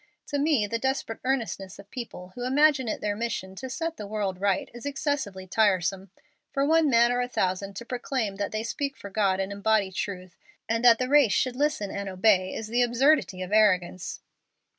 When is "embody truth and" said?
9.51-10.83